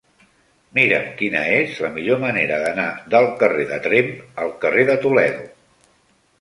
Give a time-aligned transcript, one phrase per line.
[0.77, 4.13] Mira'm quina és la millor manera d'anar del carrer de Tremp
[4.47, 5.49] al carrer de Toledo.